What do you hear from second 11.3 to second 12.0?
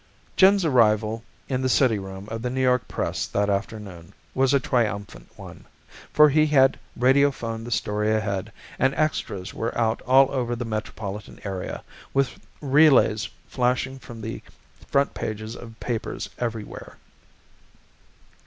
area,